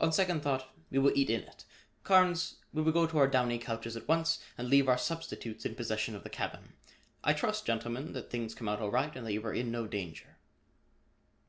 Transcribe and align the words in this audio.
On 0.00 0.12
second 0.12 0.42
thought, 0.44 0.72
we 0.92 1.00
will 1.00 1.10
eat 1.16 1.28
in 1.28 1.40
it. 1.40 1.64
Carnes, 2.04 2.54
we 2.72 2.82
will 2.82 2.92
go 2.92 3.04
to 3.04 3.18
our 3.18 3.26
downy 3.26 3.58
couches 3.58 3.96
at 3.96 4.06
once 4.06 4.38
and 4.56 4.68
leave 4.68 4.88
our 4.88 4.96
substitutes 4.96 5.66
in 5.66 5.74
possession 5.74 6.14
of 6.14 6.22
the 6.22 6.30
cabin. 6.30 6.74
I 7.24 7.32
trust, 7.32 7.66
gentlemen, 7.66 8.12
that 8.12 8.30
things 8.30 8.54
come 8.54 8.68
out 8.68 8.78
all 8.80 8.92
right 8.92 9.10
and 9.16 9.26
that 9.26 9.32
you 9.32 9.44
are 9.44 9.52
in 9.52 9.72
no 9.72 9.88
danger." 9.88 10.36